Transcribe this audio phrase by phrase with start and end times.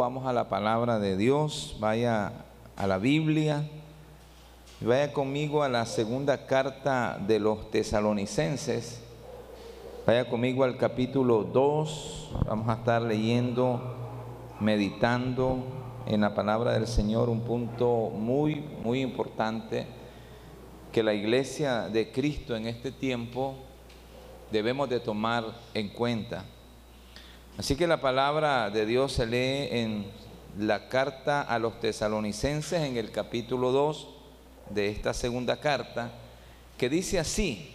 [0.00, 2.32] Vamos a la palabra de Dios, vaya
[2.74, 3.68] a la Biblia,
[4.80, 9.02] vaya conmigo a la segunda carta de los tesalonicenses,
[10.06, 13.94] vaya conmigo al capítulo 2, vamos a estar leyendo,
[14.58, 15.58] meditando
[16.06, 19.86] en la palabra del Señor, un punto muy, muy importante
[20.92, 23.54] que la iglesia de Cristo en este tiempo
[24.50, 25.44] debemos de tomar
[25.74, 26.46] en cuenta.
[27.60, 30.06] Así que la palabra de Dios se lee en
[30.58, 34.08] la carta a los tesalonicenses en el capítulo 2
[34.70, 36.10] de esta segunda carta,
[36.78, 37.74] que dice así,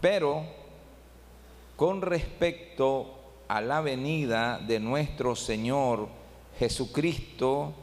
[0.00, 0.42] pero
[1.76, 3.12] con respecto
[3.46, 6.08] a la venida de nuestro Señor
[6.58, 7.74] Jesucristo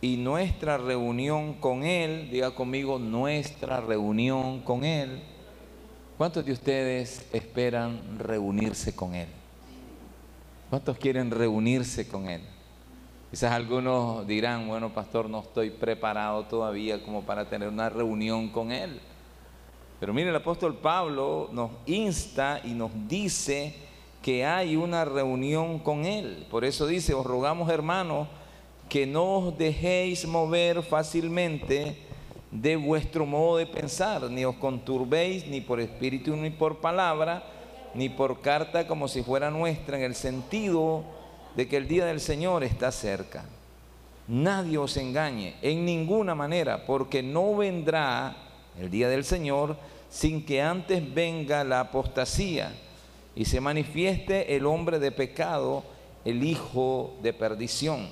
[0.00, 5.22] y nuestra reunión con Él, diga conmigo nuestra reunión con Él,
[6.16, 9.28] ¿cuántos de ustedes esperan reunirse con Él?
[10.68, 12.42] ¿Cuántos quieren reunirse con Él?
[13.30, 18.72] Quizás algunos dirán, bueno, pastor, no estoy preparado todavía como para tener una reunión con
[18.72, 19.00] Él.
[20.00, 23.76] Pero mire, el apóstol Pablo nos insta y nos dice
[24.22, 26.46] que hay una reunión con Él.
[26.50, 28.26] Por eso dice, os rogamos hermanos
[28.88, 31.96] que no os dejéis mover fácilmente
[32.50, 37.44] de vuestro modo de pensar, ni os conturbéis ni por espíritu ni por palabra,
[37.96, 41.02] ni por carta como si fuera nuestra, en el sentido
[41.56, 43.44] de que el día del Señor está cerca.
[44.28, 48.36] Nadie os engañe en ninguna manera, porque no vendrá
[48.78, 49.76] el día del Señor
[50.10, 52.74] sin que antes venga la apostasía
[53.34, 55.82] y se manifieste el hombre de pecado,
[56.24, 58.08] el hijo de perdición,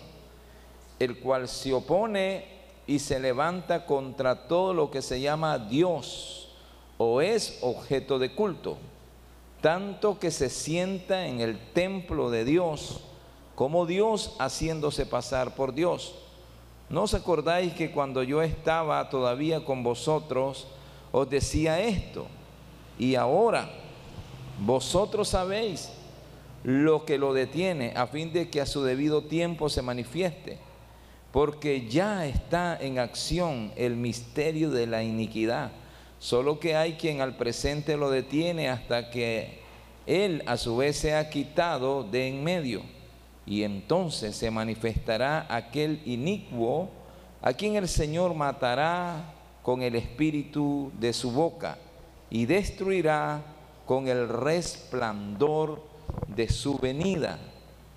[0.99, 2.47] el cual se opone
[2.87, 6.55] y se levanta contra todo lo que se llama Dios
[6.97, 8.79] o es objeto de culto
[9.65, 13.01] tanto que se sienta en el templo de Dios,
[13.55, 16.17] como Dios haciéndose pasar por Dios.
[16.91, 20.67] ¿No os acordáis que cuando yo estaba todavía con vosotros,
[21.13, 22.27] os decía esto?
[22.99, 23.71] Y ahora
[24.61, 25.91] vosotros sabéis
[26.63, 30.59] lo que lo detiene, a fin de que a su debido tiempo se manifieste,
[31.33, 35.73] porque ya está en acción el misterio de la iniquidad
[36.19, 39.59] Solo que hay quien al presente lo detiene hasta que
[40.07, 42.83] él a su vez se ha quitado de en medio.
[43.47, 46.89] Y entonces se manifestará aquel inicuo
[47.43, 51.79] a quien el Señor matará con el espíritu de su boca
[52.31, 53.43] y destruirá
[53.87, 55.83] con el resplandor
[56.29, 57.39] de su venida.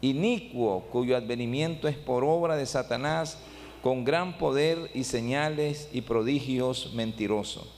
[0.01, 3.37] Inicuo cuyo advenimiento es por obra de Satanás
[3.81, 7.76] con gran poder y señales y prodigios mentirosos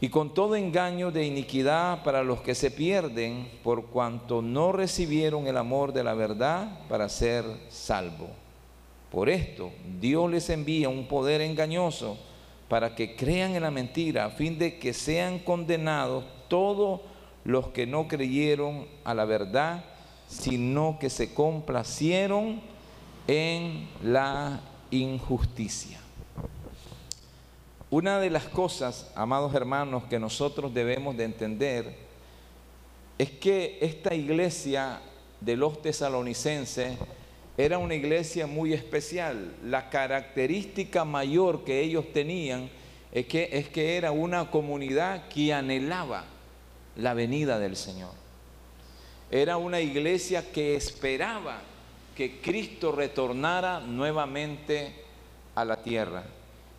[0.00, 5.46] y con todo engaño de iniquidad para los que se pierden por cuanto no recibieron
[5.46, 8.28] el amor de la verdad para ser salvo.
[9.10, 12.18] Por esto Dios les envía un poder engañoso
[12.68, 17.00] para que crean en la mentira, a fin de que sean condenados todos
[17.44, 19.84] los que no creyeron a la verdad,
[20.28, 22.60] sino que se complacieron
[23.26, 26.03] en la injusticia.
[27.90, 31.94] Una de las cosas, amados hermanos, que nosotros debemos de entender
[33.18, 35.00] es que esta iglesia
[35.40, 36.98] de los tesalonicenses
[37.56, 39.54] era una iglesia muy especial.
[39.64, 42.68] La característica mayor que ellos tenían
[43.12, 46.24] es que, es que era una comunidad que anhelaba
[46.96, 48.10] la venida del Señor.
[49.30, 51.60] Era una iglesia que esperaba
[52.16, 54.92] que Cristo retornara nuevamente
[55.54, 56.24] a la tierra.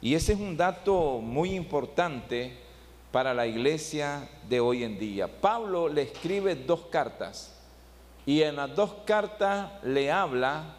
[0.02, 2.54] Y ese es un dato muy importante
[3.12, 5.28] para la iglesia de hoy en día.
[5.28, 7.56] Pablo le escribe dos cartas
[8.26, 10.76] y en las dos cartas le habla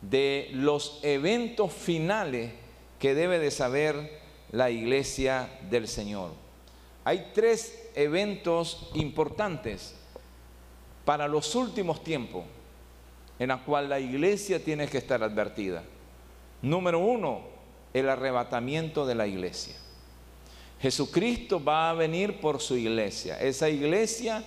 [0.00, 2.52] de los eventos finales
[2.98, 4.20] que debe de saber
[4.52, 6.30] la iglesia del Señor.
[7.04, 9.94] Hay tres eventos importantes
[11.04, 12.44] para los últimos tiempos
[13.38, 15.82] en los cuales la iglesia tiene que estar advertida.
[16.62, 17.55] Número uno,
[17.98, 19.74] el arrebatamiento de la iglesia.
[20.80, 24.44] Jesucristo va a venir por su iglesia, esa iglesia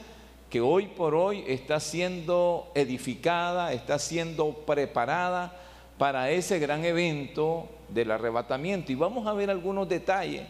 [0.49, 5.55] que hoy por hoy está siendo edificada, está siendo preparada
[5.97, 8.91] para ese gran evento del arrebatamiento.
[8.91, 10.43] Y vamos a ver algunos detalles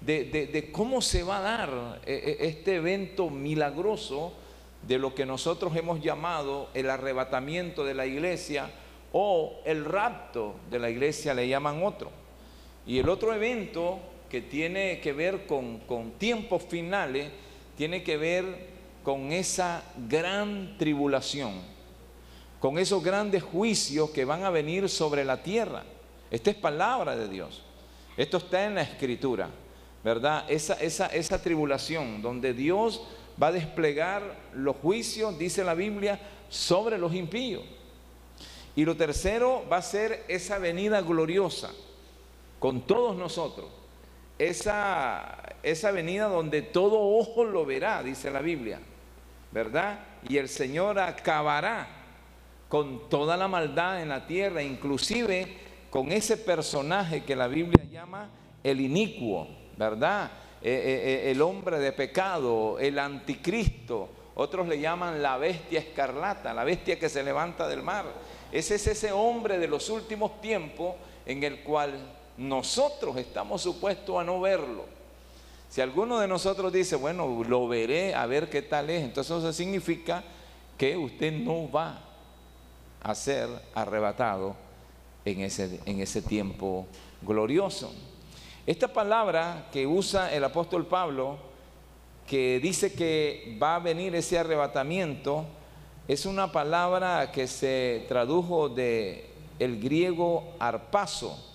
[0.00, 4.32] de, cómo se va a dar eh, eh, este evento milagroso
[4.86, 8.70] de lo que nosotros hemos llamado el arrebatamiento de la iglesia
[9.12, 12.19] o el rapto de la iglesia, le llaman otro.
[12.90, 17.30] Y el otro evento que tiene que ver con, tiempos finales,
[17.76, 18.66] tiene que ver
[19.04, 21.52] con esa gran tribulación.
[22.58, 25.84] con esos grandes juicios que van a venir sobre la tierra.
[26.32, 27.62] Esta es palabra de Dios.
[28.16, 29.48] Esto está en la escritura,
[30.02, 30.44] ¿verdad?
[30.50, 33.06] Esa, tribulación donde Dios
[33.40, 37.62] va a desplegar los juicios, dice la Biblia, sobre los impíos.
[38.74, 41.70] Y lo tercero va a ser esa venida gloriosa
[42.60, 43.68] con todos nosotros.
[44.38, 48.80] Esa, esa venida donde todo ojo lo verá, dice la Biblia,
[49.50, 49.98] ¿verdad?
[50.28, 51.88] Y el Señor acabará
[52.68, 55.56] con toda la maldad en la tierra, inclusive
[55.90, 58.30] con ese personaje que la Biblia llama
[58.62, 60.30] el inicuo, ¿verdad?
[60.62, 66.54] Eh, eh, eh, el hombre de pecado, el anticristo, otros le llaman la bestia escarlata,
[66.54, 68.06] la bestia que se levanta del mar.
[68.52, 70.94] Ese es ese hombre de los últimos tiempos
[71.26, 74.86] en el cual nosotros estamos supuestos a no verlo.
[75.68, 79.52] Si alguno de nosotros dice, bueno, lo veré a ver qué tal es, entonces eso
[79.52, 80.24] significa
[80.78, 82.00] que usted no va
[83.02, 84.56] a ser arrebatado
[85.26, 86.86] en ese, en ese tiempo
[87.20, 87.92] glorioso.
[88.66, 91.36] Esta palabra que usa el apóstol Pablo,
[92.26, 95.44] que dice que va a venir ese arrebatamiento,
[96.08, 99.28] es una palabra que se tradujo de
[99.58, 101.49] el griego arpazo,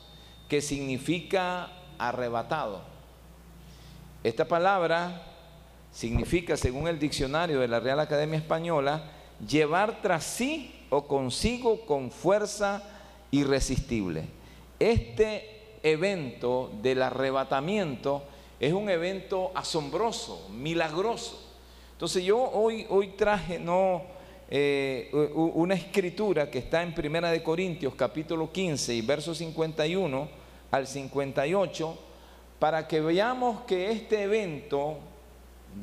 [0.48, 2.82] que significa arrebatado.
[4.24, 5.22] Esta palabra
[5.92, 9.12] significa, según el diccionario de la Real Academia Española,
[9.48, 12.84] llevar tras sí o consigo con fuerza
[13.32, 14.26] irresistible.
[14.80, 18.24] Este evento del arrebatamiento
[18.60, 21.42] es un evento asombroso, milagroso.
[21.92, 24.15] Entonces yo hoy, hoy traje no
[24.50, 30.28] eh, una escritura que está en Primera de Corintios capítulo 15 y versos 51
[30.70, 32.00] al 58
[32.60, 35.00] para que veamos que este evento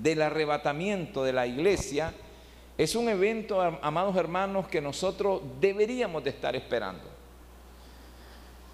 [0.00, 2.14] del arrebatamiento de la iglesia
[2.79, 7.05] es un evento, amados hermanos, que nosotros deberíamos de estar esperando.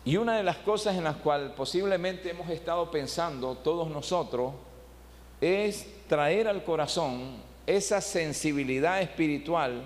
[0.04, 4.52] Y una de las cosas en las cuales posiblemente hemos estado pensando todos nosotros
[5.40, 9.82] es traer al corazón esa sensibilidad espiritual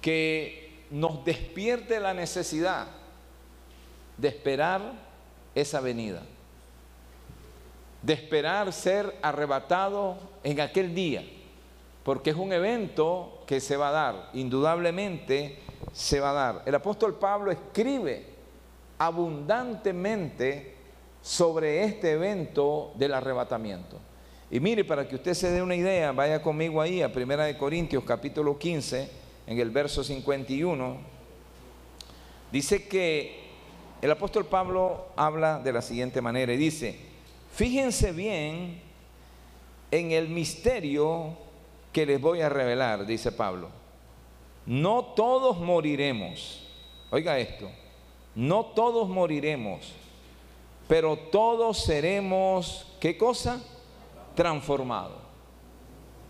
[0.00, 2.86] que nos despierte la necesidad
[4.16, 4.92] de esperar
[5.56, 6.22] esa venida,
[8.00, 11.24] de esperar ser arrebatado en aquel día,
[12.04, 15.58] porque es un evento que se va a dar, indudablemente
[15.92, 16.62] se va a dar.
[16.64, 18.24] El apóstol Pablo escribe
[18.98, 20.76] abundantemente
[21.20, 24.11] sobre este evento del arrebatamiento.
[24.52, 27.56] Y mire, para que usted se dé una idea, vaya conmigo ahí a Primera de
[27.56, 29.08] Corintios capítulo 15,
[29.46, 30.98] en el verso 51.
[32.52, 33.44] Dice que
[34.02, 36.98] el apóstol Pablo habla de la siguiente manera y dice,
[37.54, 38.78] fíjense bien
[39.90, 41.34] en el misterio
[41.90, 43.70] que les voy a revelar, dice Pablo.
[44.66, 46.68] No todos moriremos.
[47.10, 47.70] Oiga esto,
[48.34, 49.94] no todos moriremos,
[50.88, 53.62] pero todos seremos, ¿qué cosa?
[54.34, 55.16] Transformado.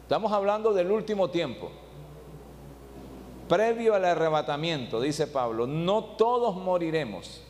[0.02, 1.70] Estamos hablando del último tiempo.
[3.48, 7.40] Previo al arrebatamiento, dice Pablo, no todos moriremos,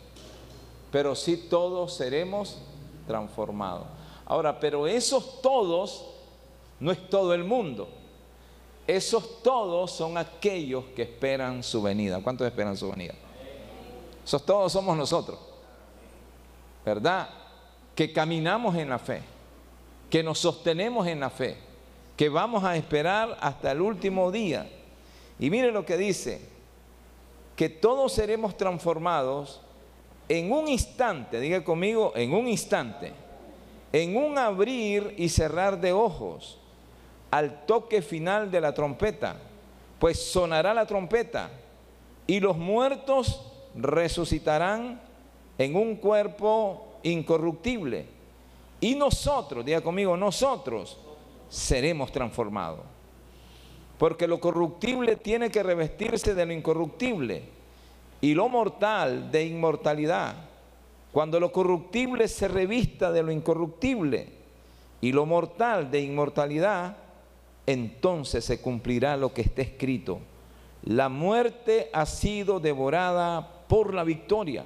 [0.90, 2.60] pero sí todos seremos
[3.06, 3.86] transformados.
[4.26, 6.06] Ahora, pero esos todos
[6.80, 7.88] no es todo el mundo.
[8.86, 12.20] Esos todos son aquellos que esperan su venida.
[12.20, 13.14] ¿Cuántos esperan su venida?
[14.24, 15.38] Esos todos somos nosotros.
[16.84, 17.28] ¿Verdad?
[17.94, 19.31] Que caminamos en la fe
[20.12, 21.56] que nos sostenemos en la fe,
[22.18, 24.68] que vamos a esperar hasta el último día.
[25.38, 26.42] Y mire lo que dice,
[27.56, 29.62] que todos seremos transformados
[30.28, 33.14] en un instante, diga conmigo, en un instante,
[33.90, 36.58] en un abrir y cerrar de ojos,
[37.30, 39.36] al toque final de la trompeta,
[39.98, 41.48] pues sonará la trompeta
[42.26, 45.00] y los muertos resucitarán
[45.56, 48.20] en un cuerpo incorruptible
[48.82, 50.98] y nosotros, diga conmigo, nosotros
[51.48, 52.80] seremos transformados.
[53.96, 57.44] Porque lo corruptible tiene que revestirse de lo incorruptible
[58.20, 60.34] y lo mortal de inmortalidad.
[61.12, 64.30] Cuando lo corruptible se revista de lo incorruptible
[65.00, 66.96] y lo mortal de inmortalidad,
[67.66, 70.18] entonces se cumplirá lo que está escrito.
[70.82, 74.64] La muerte ha sido devorada por la victoria.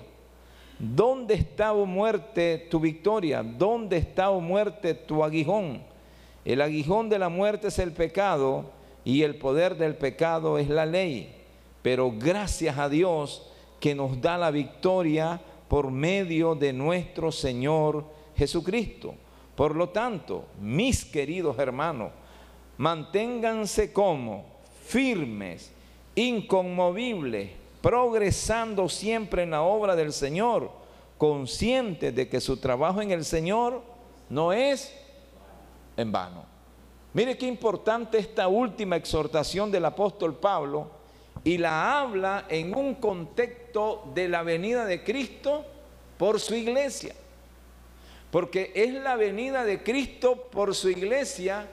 [0.78, 3.42] ¿Dónde está, oh muerte, tu victoria?
[3.42, 5.82] ¿Dónde está, oh muerte, tu aguijón?
[6.44, 8.66] El aguijón de la muerte es el pecado
[9.04, 11.34] y el poder del pecado es la ley.
[11.82, 18.04] Pero gracias a Dios que nos da la victoria por medio de nuestro Señor
[18.36, 19.14] Jesucristo.
[19.54, 22.12] Por lo tanto, mis queridos hermanos,
[22.76, 24.44] manténganse como
[24.84, 25.72] firmes
[26.14, 30.70] inconmovibles, progresando siempre en la obra del Señor,
[31.18, 33.82] conscientes de que su trabajo en el Señor
[34.28, 34.92] no es
[35.96, 36.44] en vano.
[37.12, 40.90] Mire qué importante esta última exhortación del apóstol Pablo
[41.44, 45.64] y la habla en un contexto de la venida de Cristo
[46.18, 47.14] por su iglesia.
[48.30, 51.68] Porque es la venida de Cristo por su iglesia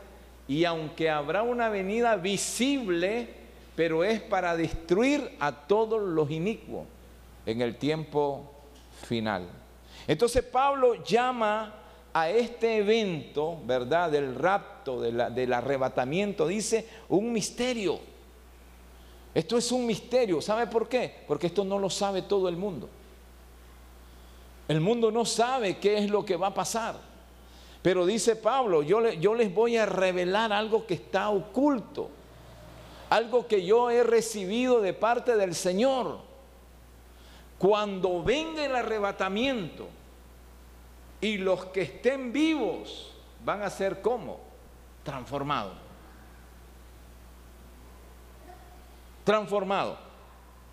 [0.47, 3.42] y aunque habrá una venida visible,
[3.75, 6.85] pero es para destruir a todos los inicuos
[7.45, 8.51] en el tiempo
[9.07, 9.47] final.
[10.07, 11.75] Entonces Pablo llama
[12.13, 14.11] a este evento, ¿verdad?
[14.11, 17.99] Del rapto, del arrebatamiento, dice un misterio.
[19.33, 20.41] Esto es un misterio.
[20.41, 21.23] ¿Sabe por qué?
[21.27, 22.87] Porque esto no lo sabe todo el mundo.
[24.67, 26.95] El mundo no sabe qué es lo que va a pasar.
[27.81, 32.09] Pero dice Pablo, yo, yo les voy a revelar algo que está oculto.
[33.13, 36.17] Algo que yo he recibido de parte del Señor.
[37.59, 39.87] Cuando venga el arrebatamiento,
[41.21, 43.13] y los que estén vivos
[43.45, 44.39] van a ser como
[45.03, 45.73] transformados.
[49.23, 49.99] Transformados.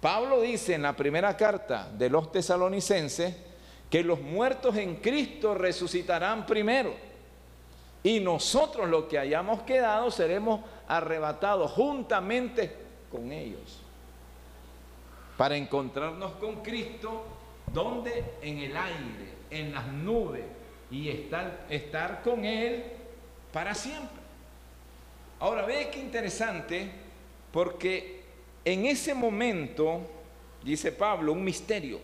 [0.00, 3.36] Pablo dice en la primera carta de los tesalonicenses
[3.90, 6.94] que los muertos en Cristo resucitarán primero
[8.02, 10.60] y nosotros los que hayamos quedado seremos
[10.96, 12.74] arrebatados juntamente
[13.10, 13.80] con ellos
[15.36, 17.24] para encontrarnos con Cristo
[17.72, 20.44] donde en el aire en las nubes
[20.90, 22.84] y estar, estar con Él
[23.52, 24.20] para siempre.
[25.40, 26.90] Ahora, ve qué interesante,
[27.52, 28.22] porque
[28.64, 30.00] en ese momento,
[30.62, 32.00] dice Pablo, un misterio.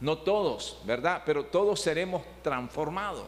[0.00, 1.22] No todos, ¿verdad?
[1.24, 3.24] Pero todos seremos transformados.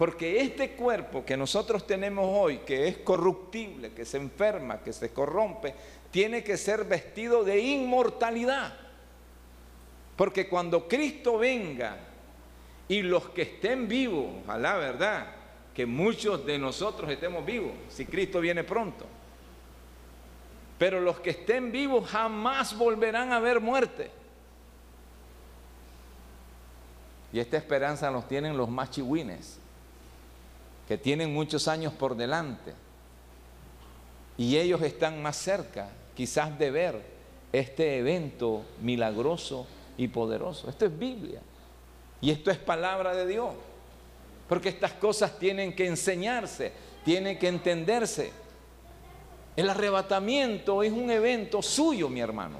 [0.00, 5.12] Porque este cuerpo que nosotros tenemos hoy, que es corruptible, que se enferma, que se
[5.12, 5.74] corrompe,
[6.10, 8.74] tiene que ser vestido de inmortalidad.
[10.16, 11.98] Porque cuando Cristo venga
[12.88, 15.34] y los que estén vivos, la verdad,
[15.74, 19.04] que muchos de nosotros estemos vivos, si Cristo viene pronto.
[20.78, 24.10] Pero los que estén vivos jamás volverán a ver muerte.
[27.34, 29.59] Y esta esperanza nos tienen los más chihuines,
[30.90, 32.72] que tienen muchos años por delante.
[34.36, 37.00] Y ellos están más cerca, quizás, de ver
[37.52, 40.68] este evento milagroso y poderoso.
[40.68, 41.42] Esto es Biblia.
[42.20, 43.54] Y esto es palabra de Dios.
[44.48, 46.72] Porque estas cosas tienen que enseñarse,
[47.04, 48.32] tienen que entenderse.
[49.54, 52.56] El arrebatamiento es un evento suyo, mi hermano.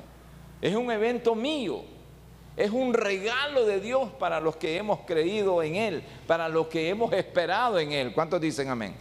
[0.62, 1.82] Es un evento mío.
[2.56, 6.88] Es un regalo de Dios para los que hemos creído en Él, para los que
[6.88, 8.12] hemos esperado en Él.
[8.12, 8.94] ¿Cuántos dicen amén?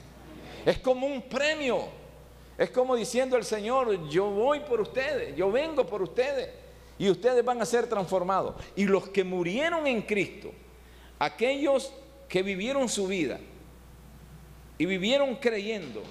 [0.65, 1.99] Es como un premio.
[2.57, 6.49] Es como diciendo el Señor, yo voy por ustedes, yo vengo por ustedes
[6.97, 8.55] y ustedes van a ser transformados.
[8.75, 10.51] Y los que murieron en Cristo,
[11.17, 11.93] aquellos
[12.27, 13.39] que vivieron su vida
[14.77, 16.03] y vivieron creyendo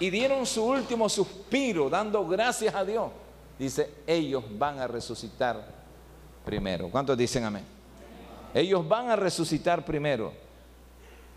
[0.00, 3.10] y dieron su último suspiro dando gracias a Dios,
[3.58, 5.77] dice, ellos van a resucitar
[6.48, 6.88] primero.
[6.88, 7.62] ¿Cuántos dicen amén?
[8.54, 10.32] Ellos van a resucitar primero.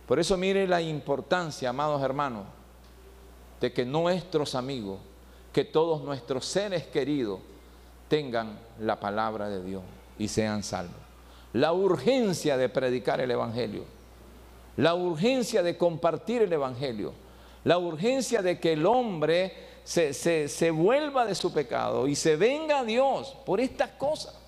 [0.07, 2.45] Por eso mire la importancia, amados hermanos,
[3.59, 4.99] de que nuestros amigos,
[5.51, 7.41] que todos nuestros seres queridos,
[8.07, 9.83] tengan la palabra de Dios
[10.17, 10.95] y sean salvos.
[11.51, 13.83] La urgencia de predicar el Evangelio,
[14.77, 17.11] la urgencia de compartir el Evangelio,
[17.65, 19.53] la urgencia de que el hombre
[19.83, 24.40] se, vuelva de su pecado y se venga a Dios por estas cosas.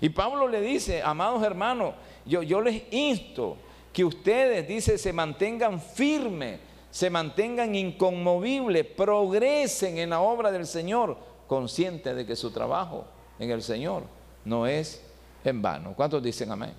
[0.00, 3.56] Y Pablo le dice, amados hermanos, yo, les insto
[3.92, 6.60] que ustedes, dice, se mantengan firmes,
[6.90, 13.04] se mantengan inconmovibles, progresen en la obra del Señor consciente de que su trabajo
[13.38, 14.04] en el Señor
[14.44, 15.02] no es
[15.44, 15.92] en vano.
[15.94, 16.72] ¿Cuántos dicen amén?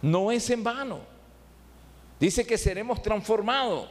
[0.00, 1.00] No es en vano.
[2.20, 3.88] Dice que seremos transformados.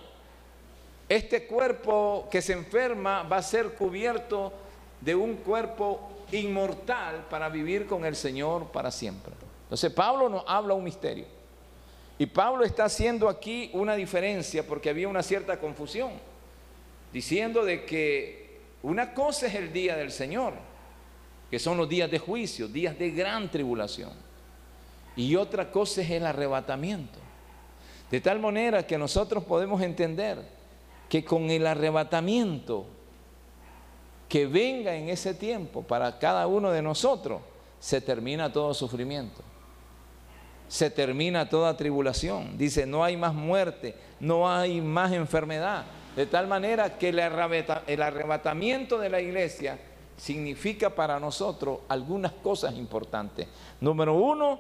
[1.10, 4.52] Este cuerpo que se enferma va a ser cubierto
[5.00, 9.34] de un cuerpo inmortal para vivir con el Señor para siempre.
[9.64, 11.26] Entonces Pablo nos habla un misterio.
[12.20, 16.12] Y Pablo está haciendo aquí una diferencia porque había una cierta confusión,
[17.14, 20.54] diciendo de que una cosa es el día del Señor,
[21.52, 24.12] que son los días de juicio, días de gran tribulación.
[25.16, 27.20] Y otra cosa es el arrebatamiento.
[28.10, 30.42] De tal manera que nosotros podemos entender
[31.10, 32.86] que con el arrebatamiento
[34.28, 37.42] que venga en ese tiempo para cada uno de nosotros,
[37.80, 39.42] se termina todo sufrimiento.
[40.68, 42.58] Se termina toda tribulación.
[42.58, 48.98] Dice, no hay más muerte, no hay más enfermedad, De tal manera que el arrebatamiento
[48.98, 49.80] de la iglesia
[50.18, 53.48] significa para nosotros algunas cosas importantes.
[53.80, 54.60] Número uno,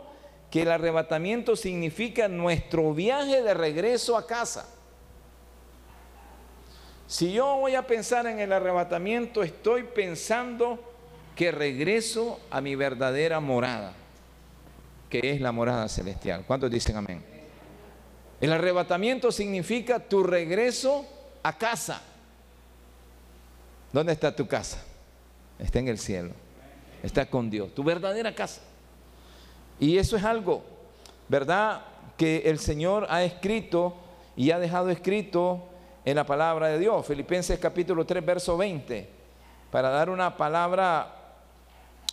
[0.51, 4.76] que el arrebatamiento significa nuestro viaje de regreso a casa.
[7.07, 10.77] Si yo voy a pensar en el arrebatamiento, estoy pensando
[11.35, 13.93] que regreso a mi verdadera morada,
[15.09, 16.43] que es la morada celestial.
[16.45, 17.23] ¿Cuántos dicen amén?
[18.41, 21.07] El arrebatamiento significa tu regreso
[21.43, 22.01] a casa.
[23.93, 24.83] ¿Dónde está tu casa?
[25.57, 26.31] Está en el cielo.
[27.01, 28.61] Está con Dios, tu verdadera casa.
[29.79, 30.63] Y eso es algo,
[31.29, 31.85] ¿verdad?
[32.17, 33.95] Que el Señor ha escrito
[34.35, 35.69] y ha dejado escrito
[36.07, 37.05] en la palabra de Dios.
[37.05, 39.09] Filipenses capítulo 3, verso 20,
[39.69, 41.13] para dar una palabra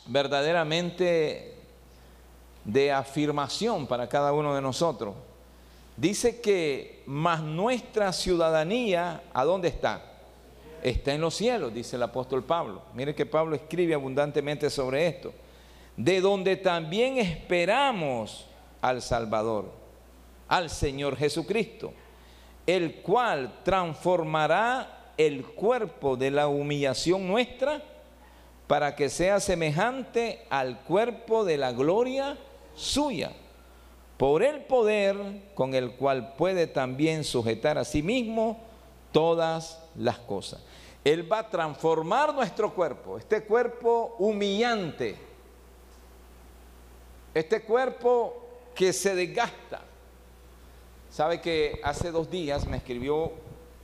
[0.06, 1.54] verdaderamente
[2.64, 5.14] de afirmación para cada uno de nosotros.
[5.96, 10.02] Dice que más nuestra ciudadanía, ¿a dónde está?
[10.82, 12.82] Está en los cielos, dice el apóstol Pablo.
[12.94, 15.32] Mire que Pablo escribe abundantemente sobre esto.
[15.96, 18.48] De donde también esperamos
[18.80, 19.70] al Salvador,
[20.48, 21.92] al Señor Jesucristo
[22.66, 27.82] el cual transformará el cuerpo de la humillación nuestra
[28.66, 32.38] para que sea semejante al cuerpo de la gloria
[32.74, 33.32] suya,
[34.16, 35.16] por el poder
[35.54, 38.58] con el cual puede también sujetar a sí mismo
[39.12, 40.60] todas las cosas.
[41.04, 45.16] Él va a transformar nuestro cuerpo, este cuerpo humillante,
[47.34, 48.42] este cuerpo
[48.74, 49.82] que se desgasta,
[51.14, 53.30] Sabe que hace dos días me escribió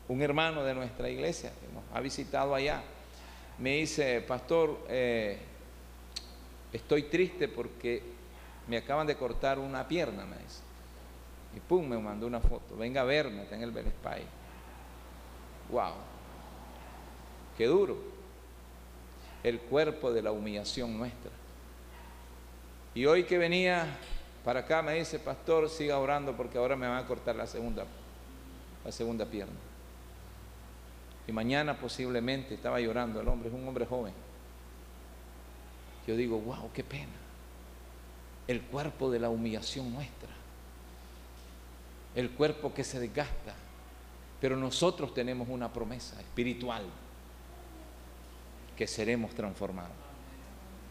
[0.09, 2.83] un hermano de nuestra iglesia que nos ha visitado allá.
[3.57, 5.39] Me dice, pastor, eh,
[6.73, 8.03] estoy triste porque
[8.67, 10.59] me acaban de cortar una pierna, me dice.
[11.55, 12.77] Y pum, me mandó una foto.
[12.77, 14.25] Venga a verme, está en el Belespay.
[15.71, 15.93] Wow.
[17.57, 17.97] Qué duro.
[19.45, 21.31] El cuerpo de la humillación nuestra.
[22.93, 23.87] Y hoy que venía
[24.45, 27.85] para acá me dice, pastor, siga orando porque ahora me van a cortar la segunda,
[28.85, 29.59] la segunda pierna.
[31.27, 34.15] Y mañana posiblemente estaba llorando el hombre, es un hombre joven.
[36.07, 37.13] Yo digo, wow, qué pena.
[38.49, 40.31] El cuerpo de la humillación nuestra.
[42.15, 43.55] El cuerpo que se desgasta.
[44.41, 46.85] Pero nosotros tenemos una promesa espiritual
[48.75, 49.93] que seremos transformados.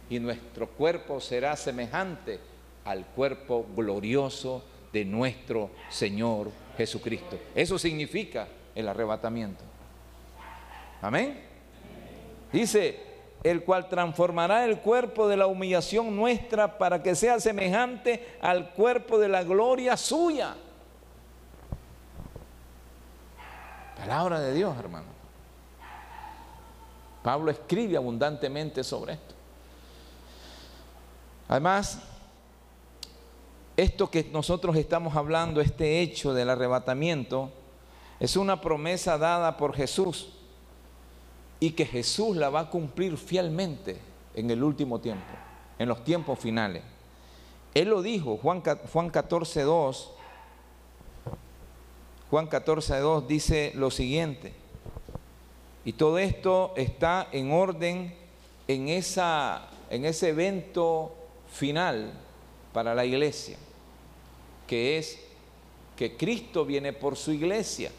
[0.10, 2.40] Y nuestro cuerpo será semejante
[2.86, 7.38] al cuerpo glorioso de nuestro Señor Jesucristo.
[7.54, 9.64] Eso significa el arrebatamiento.
[11.02, 11.42] Amén.
[12.52, 13.00] Dice,
[13.44, 19.18] el cual transformará el cuerpo de la humillación nuestra para que sea semejante al cuerpo
[19.18, 20.56] de la gloria suya.
[23.98, 25.08] Palabra de Dios, hermano.
[27.24, 29.36] Pablo escribe abundantemente sobre esto.
[31.50, 32.00] Además,
[33.80, 37.50] esto que nosotros estamos hablando, este hecho del arrebatamiento,
[38.20, 40.34] es una promesa dada por Jesús
[41.62, 43.98] y que Jesús la va a cumplir fielmente
[44.34, 45.34] en el último tiempo,
[45.78, 46.84] en los tiempos finales.
[47.74, 48.62] Él lo dijo, Juan,
[48.92, 50.12] Juan 14, 2,
[52.30, 54.54] Juan 14, 2 dice lo siguiente,
[55.86, 58.14] y todo esto está en orden
[58.68, 61.16] en, ese evento
[61.50, 62.12] final
[62.74, 63.58] para la iglesia
[64.70, 65.20] que es
[65.98, 67.92] que Cristo viene por su iglesia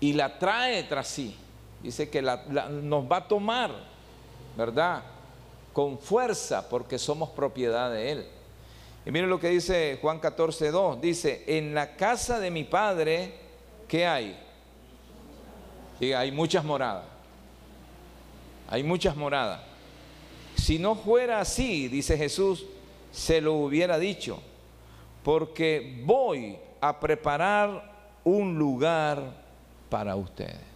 [0.00, 1.36] y la trae tras sí.
[1.82, 3.70] Dice que nos va a tomar,
[4.56, 5.02] ¿verdad?
[5.74, 8.26] Con fuerza porque somos propiedad de Él.
[9.04, 11.00] Y miren lo que dice Juan 14, 2.
[11.02, 13.34] Dice, en la casa de mi Padre,
[13.86, 14.40] ¿qué hay?
[16.00, 17.04] Y hay muchas moradas.
[18.70, 19.60] Hay muchas moradas.
[20.56, 22.64] Si no fuera así, dice Jesús,
[23.12, 24.40] se lo hubiera dicho
[25.22, 29.42] porque voy a preparar un lugar
[29.88, 30.72] para ustedes.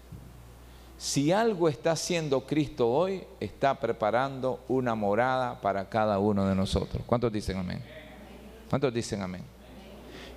[0.98, 7.02] Si algo está haciendo Cristo hoy, está preparando una morada para cada uno de nosotros.
[7.06, 7.82] ¿Cuántos dicen amén?
[8.70, 9.42] ¿Cuántos dicen amén?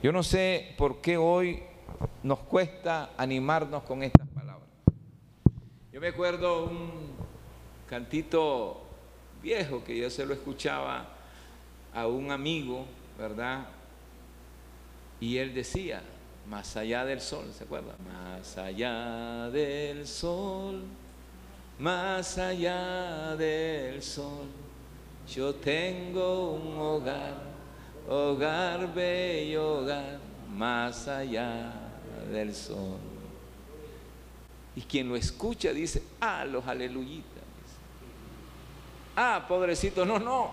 [0.03, 1.63] Yo no sé por qué hoy
[2.23, 4.67] nos cuesta animarnos con estas palabras.
[5.93, 7.11] Yo me acuerdo un
[7.89, 8.81] cantito
[9.41, 11.07] viejo que yo se lo escuchaba
[11.93, 12.85] a un amigo,
[13.17, 13.67] ¿verdad?
[15.21, 16.01] Y él decía,
[16.47, 17.95] más allá del sol, ¿se acuerda?
[18.11, 20.83] Más allá del sol,
[21.77, 24.47] más allá del sol,
[25.27, 27.35] yo tengo un hogar,
[28.07, 30.19] hogar bello hogar,
[30.55, 31.71] más allá
[32.31, 32.97] del sol.
[34.75, 37.25] Y quien lo escucha dice, ah, los aleluyitas.
[39.17, 40.51] Ah, pobrecito, no, no.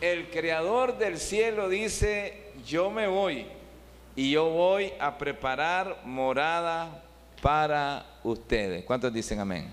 [0.00, 3.46] El creador del cielo dice, yo me voy
[4.16, 7.02] y yo voy a preparar morada
[7.42, 8.84] para ustedes.
[8.84, 9.72] ¿Cuántos dicen amén?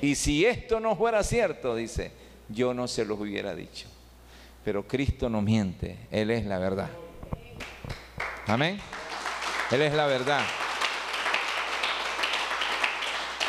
[0.00, 2.12] Y si esto no fuera cierto, dice,
[2.48, 3.88] yo no se los hubiera dicho.
[4.64, 6.90] Pero Cristo no miente, Él es la verdad.
[8.46, 8.78] Amén.
[9.70, 10.42] Él es la verdad.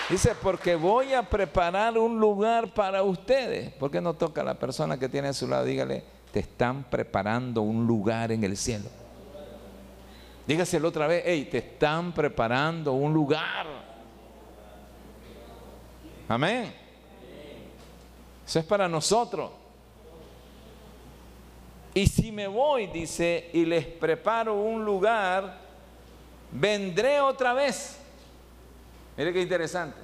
[0.09, 3.73] Dice, porque voy a preparar un lugar para ustedes.
[3.73, 5.65] ¿Por qué no toca a la persona que tiene a su lado?
[5.65, 8.89] Dígale, te están preparando un lugar en el cielo.
[10.47, 13.67] Dígaselo otra vez, hey, te están preparando un lugar.
[16.29, 16.73] Amén.
[18.45, 19.51] Eso es para nosotros.
[21.93, 25.57] Y si me voy, dice, y les preparo un lugar,
[26.51, 27.99] vendré otra vez.
[29.17, 29.97] Mire qué interesante.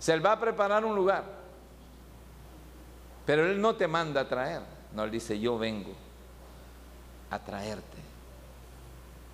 [0.00, 1.24] Se él va a preparar un lugar.
[3.24, 4.62] Pero él no te manda a traer.
[4.92, 5.92] No, él dice, yo vengo
[7.30, 7.98] a traerte.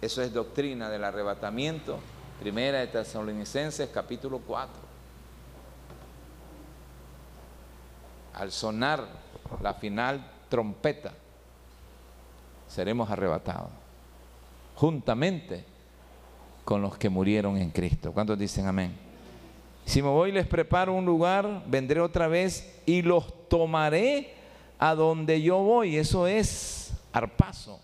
[0.05, 1.99] Eso es doctrina del arrebatamiento.
[2.38, 4.71] Primera de Tesalonicenses, capítulo 4.
[8.35, 9.07] Al sonar
[9.62, 11.11] la final trompeta,
[12.69, 13.71] seremos arrebatados.
[14.75, 15.64] Juntamente
[16.67, 18.12] con los que murieron en Cristo.
[18.12, 18.95] ¿Cuántos dicen amén?
[19.87, 24.35] Si me voy les preparo un lugar, vendré otra vez y los tomaré
[24.79, 25.97] a donde yo voy.
[25.97, 27.81] Eso es arpaso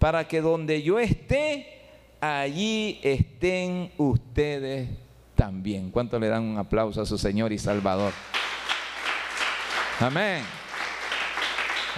[0.00, 1.78] para que donde yo esté,
[2.22, 4.88] allí estén ustedes
[5.36, 5.90] también.
[5.90, 8.14] ¿Cuánto le dan un aplauso a su Señor y Salvador?
[10.00, 10.42] Amén.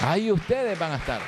[0.00, 1.22] Ahí ustedes van a estar.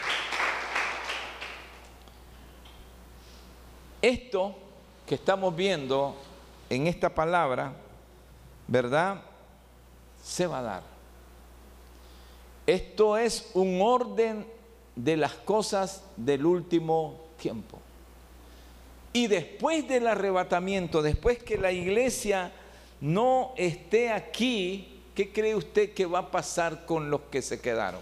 [4.03, 4.59] Esto
[5.07, 6.21] que estamos viendo
[6.69, 7.73] en esta palabra,
[8.67, 9.21] ¿verdad?
[10.21, 10.83] Se va a dar.
[12.67, 14.45] Esto es un orden
[14.97, 17.81] de las cosas del último tiempo.
[19.13, 22.53] Y después del arrebatamiento, después que la iglesia
[23.01, 28.01] no esté aquí, ¿qué cree usted que va a pasar con los que se quedaron?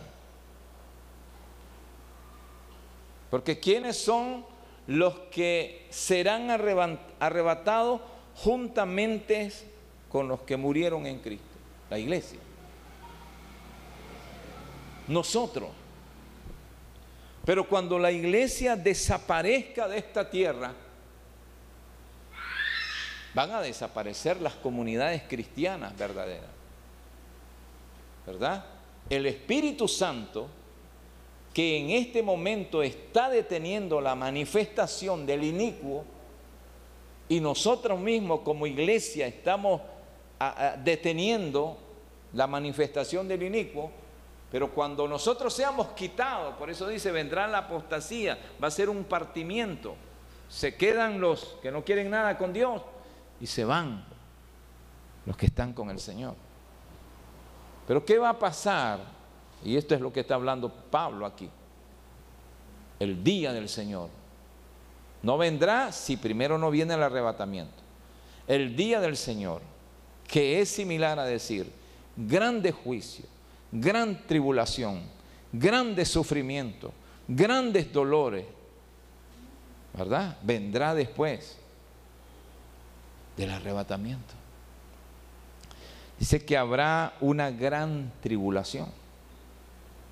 [3.30, 4.44] Porque ¿quiénes son
[4.86, 8.00] los que serán arrebatados
[8.36, 9.52] juntamente
[10.08, 11.44] con los que murieron en Cristo?
[11.90, 12.38] La iglesia.
[15.08, 15.81] Nosotros.
[17.44, 20.72] Pero cuando la iglesia desaparezca de esta tierra,
[23.34, 26.50] van a desaparecer las comunidades cristianas verdaderas.
[28.26, 28.64] ¿Verdad?
[29.10, 30.48] El Espíritu Santo,
[31.52, 36.04] que en este momento está deteniendo la manifestación del inicuo,
[37.28, 39.80] y nosotros mismos como iglesia estamos
[40.84, 41.78] deteniendo
[42.34, 43.90] la manifestación del inicuo,
[44.52, 49.02] pero cuando nosotros seamos quitados, por eso dice, vendrá la apostasía, va a ser un
[49.02, 49.96] partimiento.
[50.50, 52.82] Se quedan los que no quieren nada con Dios
[53.40, 54.04] y se van
[55.24, 56.34] los que están con el Señor.
[57.86, 59.00] Pero ¿qué va a pasar?
[59.64, 61.48] Y esto es lo que está hablando Pablo aquí.
[63.00, 64.10] El día del Señor.
[65.22, 67.82] No vendrá si primero no viene el arrebatamiento.
[68.46, 69.62] El día del Señor,
[70.28, 71.72] que es similar a decir,
[72.16, 73.31] grande juicio
[73.72, 75.02] gran tribulación,
[75.50, 76.92] grandes sufrimientos,
[77.26, 78.44] grandes dolores,
[79.94, 80.38] ¿verdad?
[80.42, 81.58] Vendrá después
[83.36, 84.34] del arrebatamiento.
[86.18, 88.88] Dice que habrá una gran tribulación.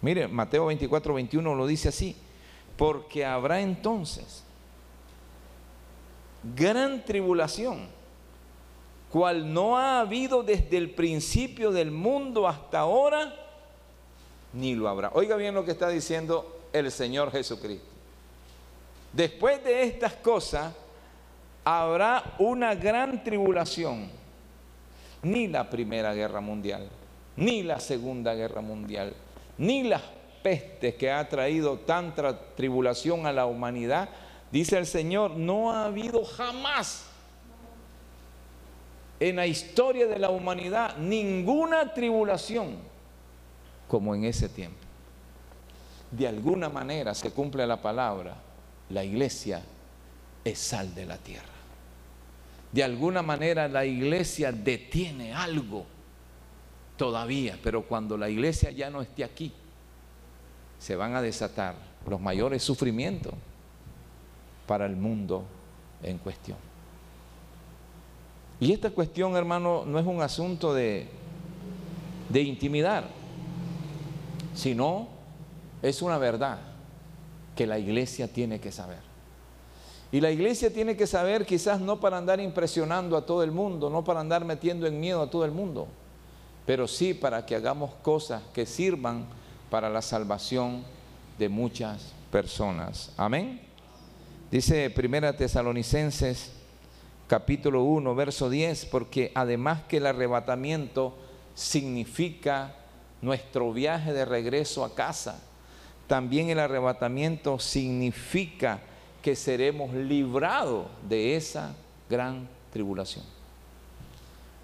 [0.03, 2.17] Mire, Mateo 24, 21 lo dice así,
[2.77, 4.43] porque habrá entonces
[6.57, 7.87] gran tribulación,
[9.11, 13.35] cual no ha habido desde el principio del mundo hasta ahora,
[14.53, 15.11] ni lo habrá.
[15.15, 17.87] Oiga bien lo que está diciendo el Señor Jesucristo.
[19.13, 20.73] Después de estas cosas
[21.65, 24.09] habrá una gran tribulación.
[25.23, 26.89] Ni la Primera Guerra Mundial,
[27.37, 29.13] ni la Segunda Guerra Mundial,
[29.59, 30.01] ni las
[30.43, 34.09] pestes que ha traído tanta tribulación a la humanidad,
[34.51, 37.05] dice el Señor, no ha habido jamás
[39.19, 42.90] en la historia de la humanidad ninguna tribulación
[43.91, 44.79] como en ese tiempo.
[46.13, 48.37] De alguna manera se cumple la palabra,
[48.89, 49.63] la iglesia
[50.45, 51.45] es sal de la tierra.
[52.71, 55.87] De alguna manera la iglesia detiene algo
[56.97, 59.53] todavía, pero cuando la iglesia ya no esté aquí,
[60.79, 61.75] se van a desatar
[62.07, 63.35] los mayores sufrimientos
[64.69, 65.45] para el mundo
[66.05, 66.59] en cuestión.
[68.61, 71.09] Y esta cuestión, hermano, no es un asunto de,
[72.29, 73.20] de intimidar,
[74.55, 75.09] sino
[75.83, 76.59] es una verdad
[77.57, 78.99] que la iglesia tiene que saber.
[80.13, 83.91] Y la iglesia tiene que saber quizás no para andar impresionando a todo el mundo,
[83.91, 85.87] no para andar metiendo en miedo a todo el mundo,
[86.67, 89.27] pero sí para que hagamos cosas que sirvan
[89.71, 90.83] para la salvación
[91.39, 93.13] de muchas personas.
[93.17, 93.61] Amén.
[94.51, 96.51] Dice Primera Tesalonicenses
[97.29, 101.17] capítulo 1, verso 10, porque además que el arrebatamiento
[101.55, 102.75] significa
[103.23, 105.41] nuestro viaje de regreso a casa,
[106.07, 108.81] también el arrebatamiento significa
[109.23, 111.75] que seremos librados de esa
[112.09, 113.25] gran tribulación.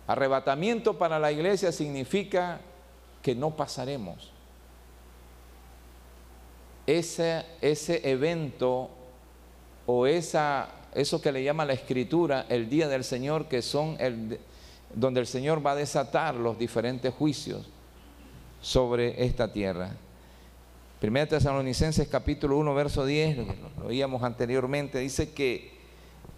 [0.07, 2.61] Arrebatamiento para la iglesia significa
[3.23, 4.33] que no pasaremos.
[6.87, 8.89] Ese, ese evento
[9.87, 14.39] o esa, eso que le llama la escritura el día del Señor, que son el,
[14.95, 17.69] donde el Señor va a desatar los diferentes juicios
[18.67, 19.93] sobre esta tierra.
[20.99, 23.47] Primera Tesalonicenses capítulo 1, verso 10, lo,
[23.87, 25.71] oíamos anteriormente, dice que,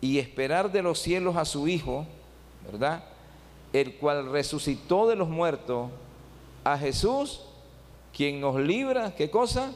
[0.03, 2.07] y esperar de los cielos a su Hijo,
[2.71, 3.03] ¿verdad?
[3.73, 5.91] El cual resucitó de los muertos
[6.65, 7.41] a Jesús,
[8.15, 9.73] quien nos libra, ¿qué cosa?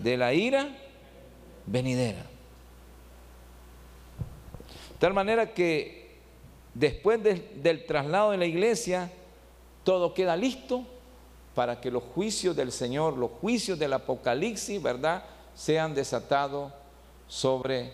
[0.00, 0.76] De la ira
[1.66, 2.22] venidera.
[4.90, 6.16] De tal manera que
[6.74, 9.12] después del traslado de la iglesia,
[9.84, 10.84] todo queda listo
[11.56, 16.70] para que los juicios del Señor, los juicios del Apocalipsis, ¿verdad?, sean desatados
[17.26, 17.92] sobre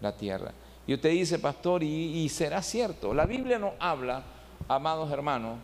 [0.00, 0.50] la tierra.
[0.84, 3.14] Y usted dice, pastor, y, será cierto.
[3.14, 4.24] La Biblia nos habla,
[4.66, 5.58] amados hermanos,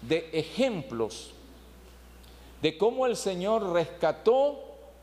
[0.00, 1.34] de ejemplos
[2.62, 4.58] de cómo el Señor rescató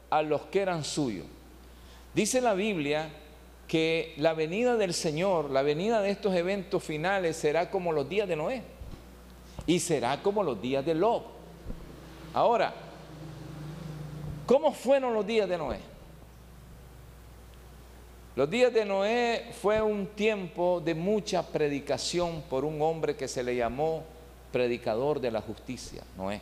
[0.10, 1.28] a los que eran suyos.
[2.16, 3.10] Dice la Biblia
[3.68, 8.28] que la venida del Señor, la venida de estos eventos finales será como los días
[8.28, 8.64] de Noé
[9.68, 11.31] y será como los días de Lot.
[12.34, 12.74] Ahora,
[14.46, 15.80] ¿cómo fueron los días de Noé?
[18.36, 23.44] Los días de Noé fue un tiempo de mucha predicación por un hombre que se
[23.44, 24.04] le llamó
[24.52, 26.40] predicador de la justicia, Noé.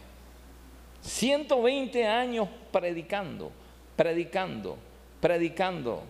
[1.01, 3.51] 120 años predicando,
[3.95, 4.77] predicando,
[5.19, 6.03] predicando,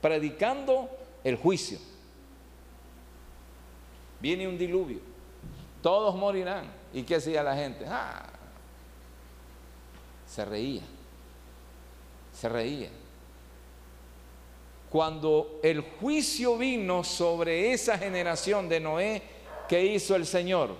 [0.00, 0.88] predicando
[1.22, 1.78] el juicio.
[4.20, 5.00] Viene un diluvio,
[5.82, 6.64] todos morirán.
[6.94, 7.84] ¿Y qué hacía la gente?
[7.86, 8.24] Ah,
[10.36, 10.82] se reía,
[12.30, 12.90] se reía.
[14.90, 19.22] Cuando el juicio vino sobre esa generación de Noé,
[19.66, 20.76] ¿qué hizo el Señor?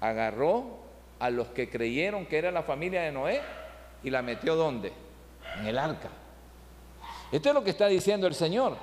[0.00, 0.78] Agarró
[1.18, 3.42] a los que creyeron que era la familia de Noé
[4.02, 4.94] y la metió ¿dónde?
[5.58, 6.08] En el arca.
[7.30, 8.78] Esto es lo que está diciendo el Señor.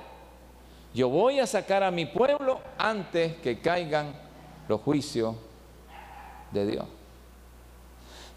[0.94, 4.14] Yo voy a sacar a mi pueblo antes que caigan
[4.68, 5.36] los juicios
[6.52, 6.86] de Dios.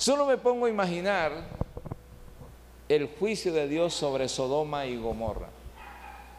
[0.00, 1.30] Solo me pongo a imaginar
[2.88, 5.50] el juicio de Dios sobre Sodoma y Gomorra.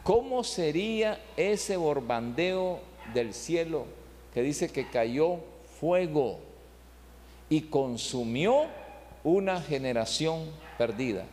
[0.02, 2.80] ¿Cómo sería ese borbandeo
[3.14, 3.84] del cielo
[4.34, 5.36] que dice que cayó
[5.78, 6.40] fuego
[7.48, 8.64] y consumió
[9.22, 11.24] una generación perdida?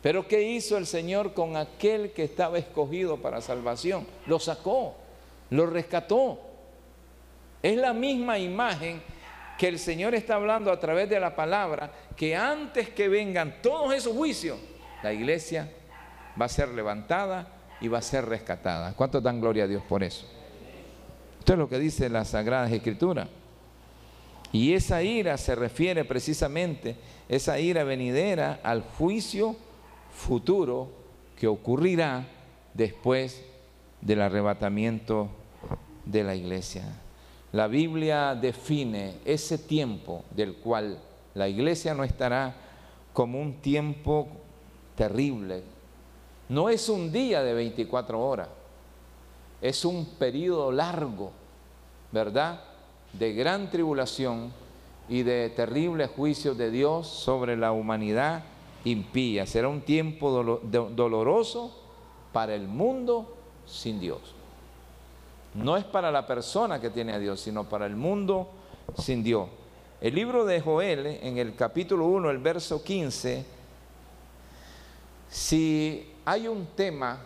[0.00, 4.06] Pero ¿qué hizo el Señor con aquel que estaba escogido para salvación?
[4.24, 4.94] Lo sacó,
[5.50, 6.38] lo rescató.
[7.62, 9.02] Es la misma imagen
[9.58, 13.94] que el Señor está hablando a través de la palabra, que antes que vengan todos
[13.94, 14.58] esos juicios,
[15.02, 15.70] la iglesia
[16.40, 17.48] va a ser levantada
[17.80, 18.94] y va a ser rescatada.
[18.94, 20.26] ¿Cuánto dan gloria a Dios por eso?
[21.38, 23.28] Esto es lo que dice la Sagrada Escritura.
[24.50, 26.96] Y esa ira se refiere precisamente,
[27.28, 29.56] esa ira venidera al juicio
[30.12, 30.90] futuro
[31.36, 32.24] que ocurrirá
[32.72, 33.42] después
[34.00, 35.28] del arrebatamiento
[36.04, 36.84] de la iglesia.
[37.54, 40.98] La Biblia define ese tiempo del cual
[41.34, 42.52] la iglesia no estará
[43.12, 44.26] como un tiempo
[44.96, 45.62] terrible.
[46.48, 48.48] No es un día de 24 horas,
[49.62, 51.30] es un periodo largo,
[52.10, 52.60] ¿verdad?
[53.12, 54.52] De gran tribulación
[55.08, 58.42] y de terribles juicios de Dios sobre la humanidad
[58.84, 59.46] impía.
[59.46, 61.72] Será un tiempo doloroso
[62.32, 64.34] para el mundo sin Dios.
[65.54, 68.50] No es para la persona que tiene a Dios, sino para el mundo
[68.98, 69.48] sin Dios.
[70.00, 73.44] El libro de Joel, en el capítulo 1, el verso 15,
[75.30, 77.20] si hay un tema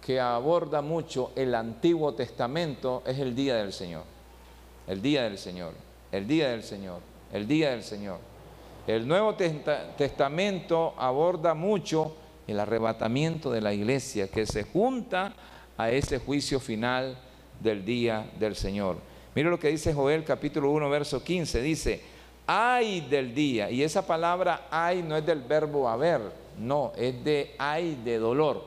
[0.00, 4.04] que aborda mucho el Antiguo Testamento, es el día del Señor.
[4.86, 5.74] El día del Señor,
[6.10, 7.00] el día del Señor,
[7.32, 8.18] el día del Señor.
[8.86, 12.16] El Nuevo Testamento aborda mucho
[12.48, 15.34] el arrebatamiento de la iglesia que se junta
[15.78, 17.16] a ese juicio final
[17.62, 18.96] del día del Señor.
[19.34, 21.62] Mire lo que dice Joel capítulo 1, verso 15.
[21.62, 22.00] Dice,
[22.46, 23.70] ay del día.
[23.70, 26.20] Y esa palabra ay no es del verbo haber,
[26.58, 28.64] no, es de ay de dolor,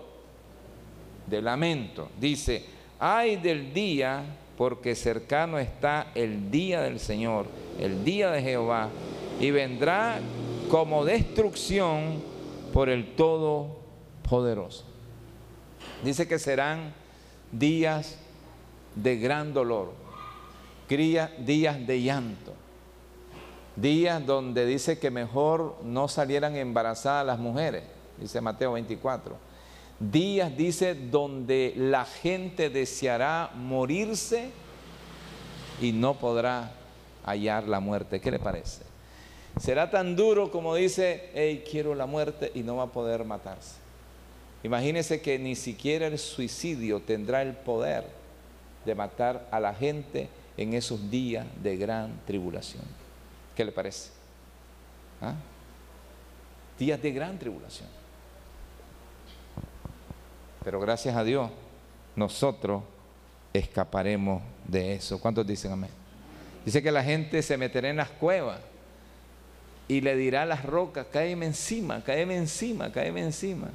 [1.27, 2.10] de lamento.
[2.19, 2.65] Dice,
[2.99, 4.23] ay del día
[4.58, 7.47] porque cercano está el día del Señor,
[7.79, 8.89] el día de Jehová,
[9.39, 10.19] y vendrá
[10.69, 12.23] como destrucción
[12.73, 14.86] por el Todopoderoso.
[16.03, 16.93] Dice que serán
[17.51, 18.17] días
[18.95, 19.93] de gran dolor,
[20.88, 22.53] días de llanto,
[23.75, 27.84] días donde dice que mejor no salieran embarazadas las mujeres,
[28.19, 29.36] dice Mateo 24.
[29.97, 34.49] Días, dice, donde la gente deseará morirse
[35.81, 36.73] y no podrá
[37.23, 38.19] hallar la muerte.
[38.19, 38.84] ¿Qué le parece?
[39.58, 43.75] Será tan duro como dice, hey, quiero la muerte y no va a poder matarse.
[44.63, 48.05] Imagínese que ni siquiera el suicidio tendrá el poder
[48.85, 52.83] de matar a la gente en esos días de gran tribulación.
[53.55, 54.11] ¿Qué le parece?
[55.21, 55.33] ¿Ah?
[56.77, 57.89] Días de gran tribulación.
[60.63, 61.49] Pero gracias a Dios,
[62.15, 62.83] nosotros
[63.53, 65.19] escaparemos de eso.
[65.19, 65.91] ¿Cuántos dicen amén?
[66.65, 68.59] Dice que la gente se meterá en las cuevas
[69.87, 73.67] y le dirá a las rocas, cáeme encima, cáeme encima, cáeme encima.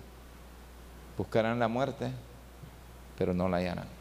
[1.16, 2.10] Buscarán la muerte,
[3.16, 3.99] pero no la hallarán.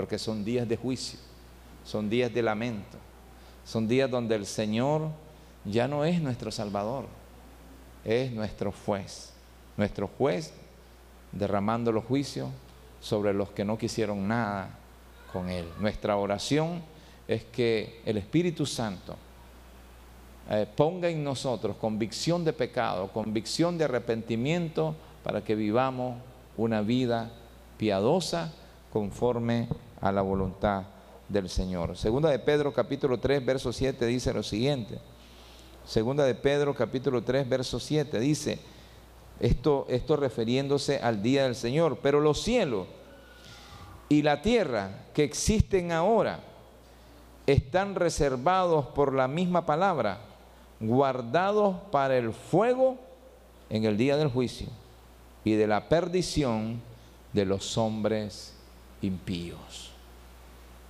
[0.00, 1.18] Porque son días de juicio,
[1.84, 2.96] son días de lamento,
[3.66, 5.10] son días donde el Señor
[5.66, 7.04] ya no es nuestro Salvador,
[8.02, 9.34] es nuestro juez.
[9.76, 10.54] Nuestro juez
[11.32, 12.48] derramando los juicios
[12.98, 14.70] sobre los que no quisieron nada
[15.34, 15.68] con Él.
[15.78, 16.80] Nuestra oración
[17.28, 19.16] es que el Espíritu Santo
[20.48, 26.16] eh, ponga en nosotros convicción de pecado, convicción de arrepentimiento para que vivamos
[26.56, 27.30] una vida
[27.76, 28.54] piadosa
[28.90, 29.68] conforme
[30.00, 30.84] a la voluntad
[31.28, 31.96] del Señor.
[31.96, 34.98] Segunda de Pedro capítulo 3 verso 7 dice lo siguiente.
[35.84, 38.58] Segunda de Pedro capítulo 3 verso 7 dice,
[39.40, 41.98] esto, esto refiriéndose al día del Señor.
[42.02, 42.86] Pero los cielos
[44.08, 46.40] y la tierra que existen ahora
[47.46, 50.20] están reservados por la misma palabra,
[50.78, 52.98] guardados para el fuego
[53.68, 54.68] en el día del juicio
[55.44, 56.80] y de la perdición
[57.32, 58.54] de los hombres
[59.00, 59.89] impíos.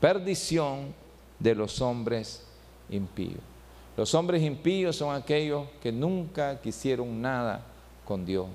[0.00, 0.94] Perdición
[1.38, 2.42] de los hombres
[2.88, 3.40] impíos.
[3.96, 7.66] Los hombres impíos son aquellos que nunca quisieron nada
[8.06, 8.46] con Dios,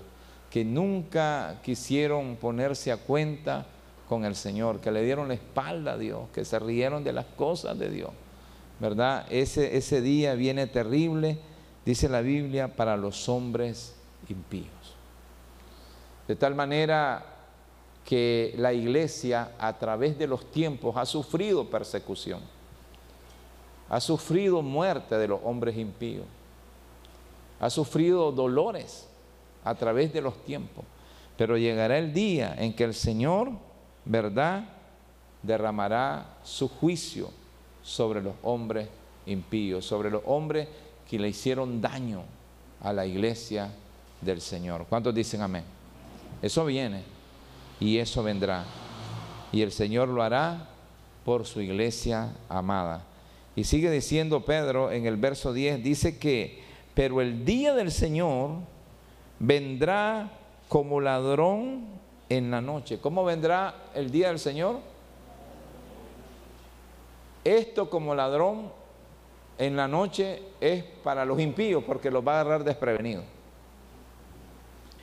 [0.49, 3.65] que nunca quisieron ponerse a cuenta
[4.09, 7.25] con el Señor, que le dieron la espalda a Dios, que se rieron de las
[7.25, 8.09] cosas de Dios.
[8.79, 9.25] ¿Verdad?
[9.29, 11.37] Ese, ese día viene terrible,
[11.85, 13.95] dice la Biblia, para los hombres
[14.29, 14.95] impíos.
[16.27, 17.34] De tal manera
[18.05, 22.39] que la iglesia a través de los tiempos ha sufrido persecución,
[23.89, 26.25] ha sufrido muerte de los hombres impíos,
[27.59, 29.07] ha sufrido dolores
[29.63, 30.85] a través de los tiempos.
[31.35, 33.49] Pero llegará el día en que el Señor,
[34.05, 34.63] ¿verdad?,
[35.41, 37.29] derramará su juicio
[37.83, 38.87] sobre los hombres
[39.25, 40.67] impíos, sobre los hombres
[41.09, 42.23] que le hicieron daño
[42.81, 43.69] a la iglesia
[44.21, 44.85] del Señor.
[44.87, 45.63] ¿Cuántos dicen amén?
[46.41, 47.14] Eso viene
[47.79, 48.65] y eso vendrá.
[49.51, 50.69] Y el Señor lo hará
[51.23, 53.03] por su iglesia amada.
[53.55, 58.51] Y sigue diciendo Pedro en el verso 10, dice que, pero el día del Señor
[59.39, 60.31] vendrá
[60.67, 61.85] como ladrón
[62.29, 62.99] en la noche.
[62.99, 64.79] ¿Cómo vendrá el día del Señor?
[67.43, 68.71] Esto como ladrón
[69.57, 73.23] en la noche es para los impíos porque los va a agarrar desprevenidos.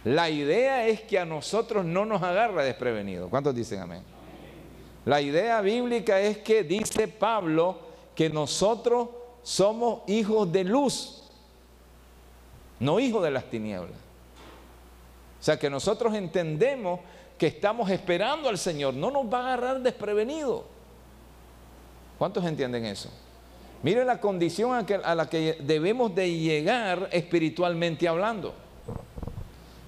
[0.04, 3.30] La idea es que a nosotros no nos agarra desprevenidos.
[3.30, 4.02] ¿Cuántos dicen amén?
[5.04, 7.78] La idea bíblica es que dice Pablo
[8.14, 9.08] que nosotros
[9.42, 11.22] somos hijos de luz,
[12.78, 13.96] no hijos de las tinieblas.
[15.40, 17.00] O sea que nosotros entendemos
[17.36, 20.64] que estamos esperando al Señor, no nos va a agarrar desprevenido.
[22.16, 23.10] ¿Cuántos entienden eso?
[23.82, 28.54] Miren la condición a, la que debemos de llegar espiritualmente hablando.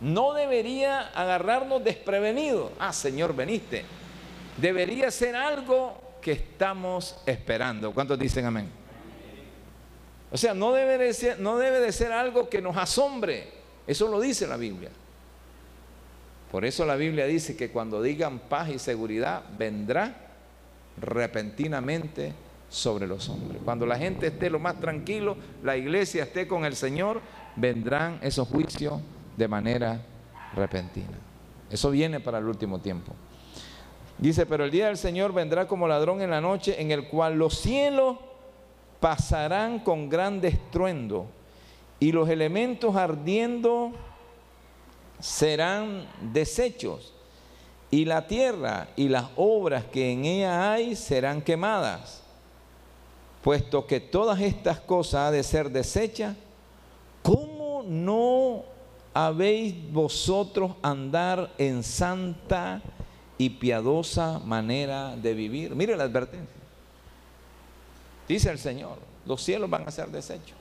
[0.05, 2.73] No debería agarrarnos desprevenidos.
[2.79, 3.85] Ah, Señor, veniste.
[4.59, 7.91] Debería ser algo que estamos esperando.
[7.91, 8.69] ¿Cuántos dicen amén?
[10.31, 13.49] O sea, no debe de ser, no debe de ser algo que nos asombre.
[13.87, 14.91] Eso lo dice la Biblia.
[16.53, 20.15] Por eso la Biblia dice que cuando digan paz y seguridad, vendrá
[21.01, 22.35] repentinamente
[22.69, 23.63] sobre los hombres.
[23.65, 27.23] Cuando la gente esté lo más tranquilo, la iglesia esté con el Señor,
[27.57, 29.01] vendrán esos juicios
[29.37, 30.01] de manera
[30.55, 31.19] repentina.
[31.71, 33.13] Eso viene para el último tiempo.
[34.19, 37.37] Dice, pero el día del Señor vendrá como ladrón en la noche, en el cual
[37.37, 38.19] los cielos
[39.01, 41.27] pasarán con gran estruendo
[42.01, 43.93] y los elementos ardiendo
[45.19, 47.13] serán deshechos
[47.91, 52.23] y la tierra y las obras que en ella hay serán quemadas.
[53.43, 56.35] Puesto que todas estas cosas ha de ser desechas,
[57.23, 58.74] ¿cómo no
[59.15, 62.83] habéis vosotros andar en santa
[63.39, 65.75] y piadosa manera de vivir?
[65.75, 66.57] Mire la advertencia.
[68.29, 70.57] Dice el Señor, los cielos van a ser deshechos.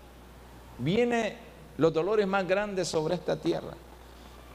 [0.77, 1.33] Vienen
[1.77, 3.73] los dolores más grandes sobre esta tierra.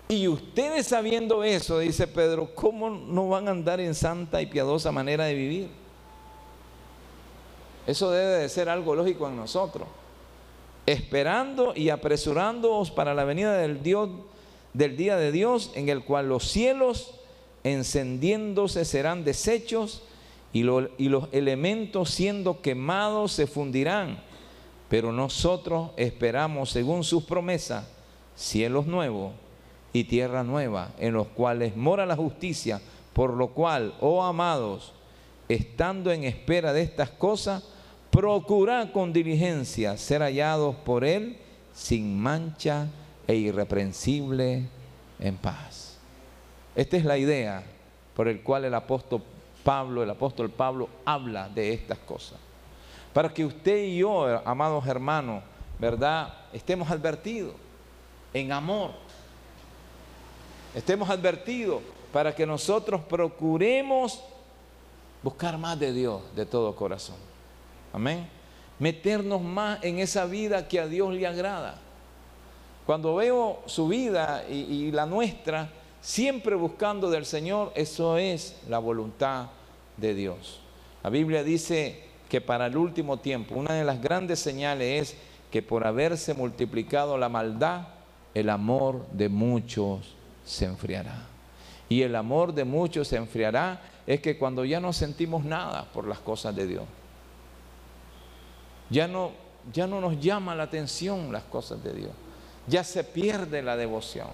[0.08, 4.90] Y ustedes sabiendo eso, dice Pedro, ¿cómo no van a andar en santa y piadosa
[4.92, 5.68] manera de vivir?
[7.86, 9.88] Eso debe de ser algo lógico en nosotros.
[10.88, 14.08] Esperando y apresurándoos para la venida del Dios
[14.72, 17.14] del día de Dios en el cual los cielos
[17.62, 20.02] encendiéndose serán deshechos
[20.52, 24.22] y, y los elementos siendo quemados se fundirán.
[24.88, 27.86] Pero nosotros esperamos, según sus promesas,
[28.34, 29.32] cielos nuevos
[29.92, 32.80] y tierra nueva, en los cuales mora la justicia,
[33.12, 34.92] por lo cual, oh amados,
[35.48, 37.64] estando en espera de estas cosas,
[38.10, 41.38] procurad con diligencia ser hallados por Él
[41.72, 42.88] sin mancha
[43.26, 44.68] e irreprensible
[45.20, 45.98] en paz.
[46.74, 47.62] Esta es la idea
[48.14, 49.22] por el cual el apóstol
[49.64, 52.38] Pablo, el apóstol Pablo habla de estas cosas.
[53.12, 55.42] Para que usted y yo, amados hermanos,
[55.78, 56.32] ¿verdad?
[56.52, 57.54] Estemos advertidos
[58.32, 59.08] en amor
[60.74, 61.82] estemos advertidos
[62.12, 64.22] para que nosotros procuremos
[65.22, 67.16] buscar más de Dios de todo corazón.
[67.98, 68.28] Amén.
[68.78, 71.80] Meternos más en esa vida que a Dios le agrada.
[72.86, 75.68] Cuando veo su vida y, y la nuestra,
[76.00, 79.48] siempre buscando del Señor, eso es la voluntad
[79.96, 80.60] de Dios.
[81.02, 85.18] La Biblia dice que para el último tiempo, una de las grandes señales es
[85.50, 87.88] que por haberse multiplicado la maldad,
[88.32, 91.26] el amor de muchos se enfriará.
[91.88, 96.06] Y el amor de muchos se enfriará es que cuando ya no sentimos nada por
[96.06, 96.84] las cosas de Dios.
[98.90, 99.32] Ya no,
[99.72, 102.10] ya no nos llama la atención las cosas de Dios.
[102.66, 104.28] Ya se pierde la devoción.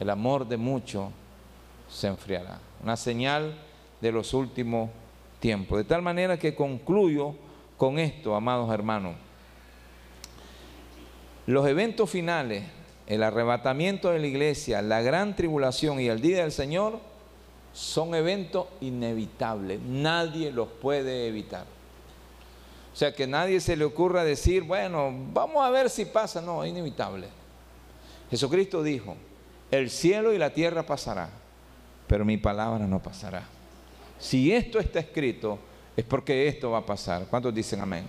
[0.00, 1.10] El amor de muchos
[1.88, 2.58] se enfriará.
[2.82, 3.56] Una señal
[4.00, 4.90] de los últimos
[5.40, 5.78] tiempos.
[5.78, 7.34] De tal manera que concluyo
[7.76, 9.16] con esto, amados hermanos.
[11.46, 12.64] Los eventos finales
[13.08, 17.00] el arrebatamiento de la iglesia, la gran tribulación y el día del Señor
[17.72, 19.80] son eventos inevitables.
[19.80, 21.64] Nadie los puede evitar.
[22.98, 26.42] O sea, que nadie se le ocurra decir, bueno, vamos a ver si pasa.
[26.42, 27.28] No, es inevitable.
[28.28, 29.14] Jesucristo dijo,
[29.70, 31.30] el cielo y la tierra pasará,
[32.08, 33.44] pero mi palabra no pasará.
[34.18, 35.60] Si esto está escrito,
[35.96, 37.26] es porque esto va a pasar.
[37.30, 38.04] ¿Cuántos dicen amén?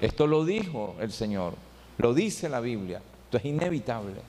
[0.00, 1.54] Esto lo dijo el Señor,
[1.96, 3.00] lo dice la Biblia.
[3.26, 4.20] Esto es inevitable.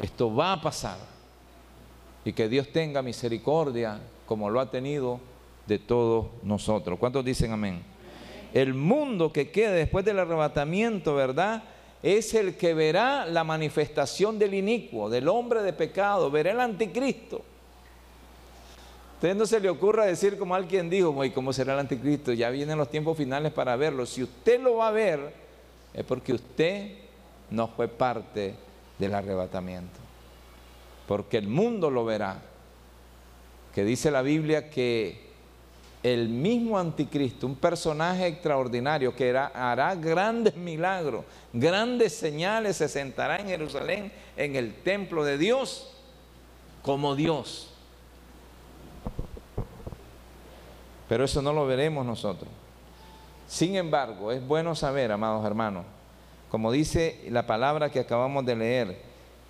[0.00, 0.98] Esto va a pasar.
[2.24, 5.18] Y que Dios tenga misericordia como lo ha tenido
[5.66, 7.00] de todos nosotros.
[7.00, 7.91] ¿Cuántos dicen amén?
[8.52, 11.62] El mundo que quede después del arrebatamiento, ¿verdad?
[12.02, 17.42] Es el que verá la manifestación del inicuo, del hombre de pecado, verá el anticristo.
[19.14, 22.32] Usted no se le ocurra decir como alguien dijo, ¿y cómo será el anticristo?
[22.32, 24.04] Ya vienen los tiempos finales para verlo.
[24.04, 25.32] Si usted lo va a ver,
[25.94, 26.90] es porque usted
[27.48, 28.56] no fue parte
[28.98, 30.00] del arrebatamiento.
[31.06, 32.42] Porque el mundo lo verá.
[33.72, 35.31] Que dice la Biblia que
[36.02, 43.46] el mismo anticristo, un personaje extraordinario que hará grandes milagros, grandes señales, se sentará en
[43.46, 45.92] Jerusalén, en el templo de Dios,
[46.82, 47.68] como Dios.
[51.08, 52.50] Pero eso no lo veremos nosotros.
[53.46, 55.84] Sin embargo, es bueno saber, amados hermanos,
[56.50, 59.02] como dice la palabra que acabamos de leer,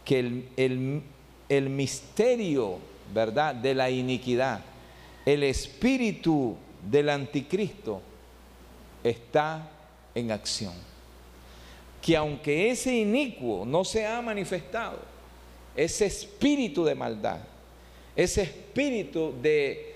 [0.05, 1.03] que el,
[1.49, 2.79] el, misterio,
[3.15, 4.61] ¿verdad?, de la iniquidad,
[5.25, 6.57] el espíritu
[6.91, 8.01] del anticristo
[9.05, 9.69] está
[10.15, 10.75] en acción.
[12.01, 14.99] Que aunque ese inicuo no se ha manifestado,
[15.77, 17.39] ese espíritu de maldad,
[18.17, 19.95] ese espíritu de,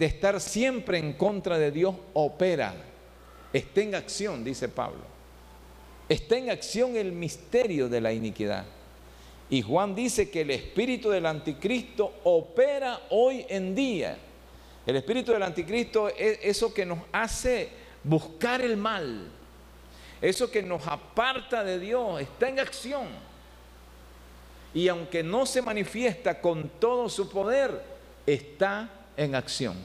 [0.00, 2.74] estar siempre en contra de Dios opera,
[3.52, 5.04] está en acción, dice Pablo.
[6.08, 8.64] Está en acción el misterio de la iniquidad.
[9.50, 14.18] Y Juan dice que el espíritu del anticristo opera hoy en día.
[14.86, 17.70] El espíritu del anticristo es eso que nos hace
[18.04, 19.28] buscar el mal.
[20.22, 22.20] Eso que nos aparta de Dios.
[22.20, 23.08] Está en acción.
[24.72, 27.82] Y aunque no se manifiesta con todo su poder,
[28.24, 29.76] está en acción.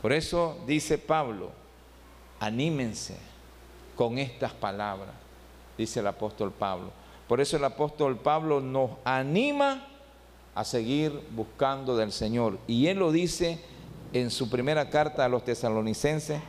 [0.00, 1.52] Por eso dice Pablo,
[2.40, 3.16] anímense
[3.94, 5.14] con estas palabras,
[5.76, 6.90] dice el apóstol Pablo.
[7.28, 9.91] Por eso el apóstol Pablo nos anima
[10.54, 12.58] a seguir buscando del Señor.
[12.66, 13.58] Y él lo dice
[14.12, 16.40] en su primera carta a los tesalonicenses,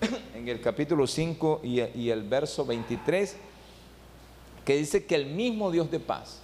[0.34, 3.36] en el capítulo 5 y, el verso 23,
[4.64, 6.40] que dice que el mismo Dios de paz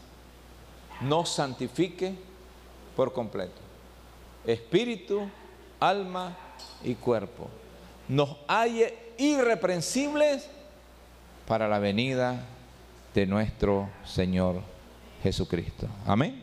[1.00, 2.14] nos santifique
[2.96, 3.60] por completo.
[4.46, 5.28] Espíritu,
[5.80, 6.36] alma
[6.82, 7.48] y cuerpo.
[8.08, 10.48] Nos halle irreprensibles
[11.46, 12.46] para la venida
[13.14, 14.60] de nuestro Señor
[15.22, 15.86] Jesucristo.
[16.06, 16.41] Amén.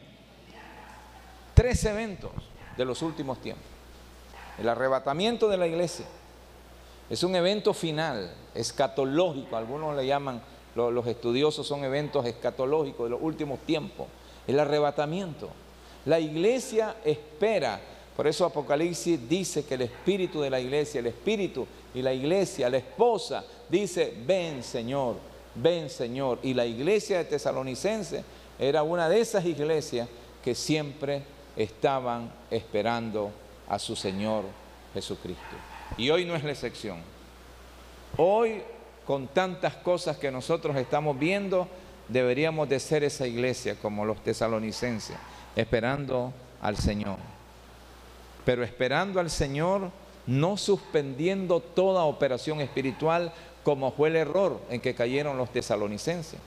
[1.60, 2.32] Tres eventos
[2.78, 3.66] de los últimos tiempos.
[4.60, 6.06] El arrebatamiento de la iglesia
[7.10, 10.42] es un evento final, escatológico, algunos le llaman,
[10.74, 14.08] los estudiosos son eventos escatológicos de los últimos tiempos.
[14.48, 15.50] El arrebatamiento.
[16.06, 17.82] La iglesia espera,
[18.16, 22.70] por eso Apocalipsis dice que el espíritu de la iglesia, el espíritu y la iglesia,
[22.70, 25.18] la esposa, dice, ven Señor,
[25.56, 26.40] ven Señor.
[26.42, 28.24] Y la iglesia de Tesalonicense
[28.58, 30.08] era una de esas iglesias
[30.42, 31.22] que siempre
[31.60, 33.32] estaban esperando
[33.68, 34.46] a su Señor
[34.94, 35.44] Jesucristo.
[35.98, 37.00] Y hoy no es la excepción.
[38.18, 38.64] Hoy,
[39.06, 41.68] con tantas cosas que nosotros estamos viendo,
[42.08, 45.18] deberíamos de ser esa iglesia como los tesalonicenses
[45.56, 47.18] esperando al Señor.
[48.46, 49.92] Pero esperando al Señor,
[50.26, 53.34] no suspendiendo toda operación espiritual
[53.64, 56.40] como fue el error en que cayeron los tesalonicenses.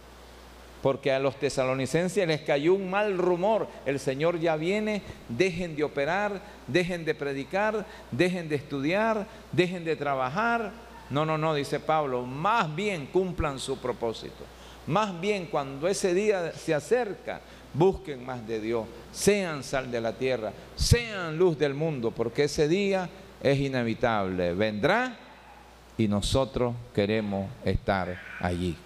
[0.83, 3.69] Porque a los tesalonicenses les cayó un mal rumor.
[3.87, 9.97] El Señor ya viene, dejen de operar, dejen de predicar, dejen de estudiar, dejen de
[9.97, 10.73] trabajar.
[11.11, 14.45] No, no, no, dice Pablo, más bien cumplan su propósito.
[14.87, 17.41] Más bien cuando ese día se acerca,
[17.73, 22.67] busquen más de Dios, sean sal de la tierra, sean luz del mundo, porque ese
[22.67, 23.09] día
[23.43, 25.17] es inevitable, vendrá
[25.97, 28.77] y nosotros queremos estar allí.